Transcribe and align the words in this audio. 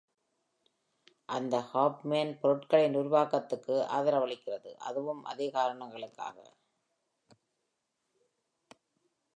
அது 1.29 1.59
ஹாஃப்மேன் 1.71 2.31
பொருட்களின் 2.39 2.95
உருவாக்கத்துக்கு 2.95 3.75
ஆதரவளிக்கிறது, 3.91 4.73
அதுவும் 4.79 5.23
அதே 5.25 5.49
காரணங்களுக்காக. 5.49 6.37